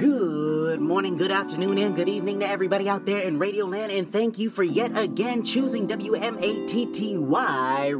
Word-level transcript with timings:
Good 0.00 0.80
morning, 0.80 1.18
good 1.18 1.30
afternoon, 1.30 1.76
and 1.76 1.94
good 1.94 2.08
evening 2.08 2.40
to 2.40 2.48
everybody 2.48 2.88
out 2.88 3.04
there 3.04 3.18
in 3.18 3.38
Radio 3.38 3.66
Land, 3.66 3.92
and 3.92 4.10
thank 4.10 4.38
you 4.38 4.48
for 4.48 4.62
yet 4.62 4.96
again 4.96 5.42
choosing 5.42 5.86
WMATTY 5.86 7.16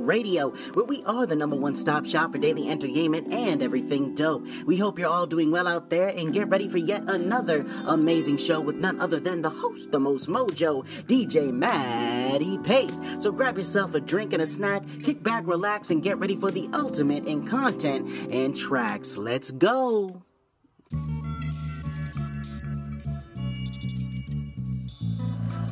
Radio, 0.06 0.48
where 0.72 0.86
we 0.86 1.04
are 1.04 1.26
the 1.26 1.36
number 1.36 1.56
one 1.56 1.76
stop 1.76 2.06
shop 2.06 2.32
for 2.32 2.38
daily 2.38 2.70
entertainment 2.70 3.30
and 3.30 3.62
everything 3.62 4.14
dope. 4.14 4.46
We 4.64 4.78
hope 4.78 4.98
you're 4.98 5.10
all 5.10 5.26
doing 5.26 5.50
well 5.50 5.68
out 5.68 5.90
there, 5.90 6.08
and 6.08 6.32
get 6.32 6.48
ready 6.48 6.68
for 6.68 6.78
yet 6.78 7.02
another 7.06 7.66
amazing 7.84 8.38
show 8.38 8.62
with 8.62 8.76
none 8.76 8.98
other 8.98 9.20
than 9.20 9.42
the 9.42 9.50
host, 9.50 9.92
the 9.92 10.00
most 10.00 10.26
mojo, 10.26 10.86
DJ 11.04 11.52
Matty 11.52 12.56
Pace. 12.56 12.98
So 13.18 13.30
grab 13.30 13.58
yourself 13.58 13.94
a 13.94 14.00
drink 14.00 14.32
and 14.32 14.40
a 14.40 14.46
snack, 14.46 14.84
kick 15.02 15.22
back, 15.22 15.46
relax, 15.46 15.90
and 15.90 16.02
get 16.02 16.16
ready 16.16 16.36
for 16.36 16.50
the 16.50 16.66
ultimate 16.72 17.26
in 17.26 17.46
content 17.46 18.08
and 18.32 18.56
tracks. 18.56 19.18
Let's 19.18 19.50
go. 19.50 20.22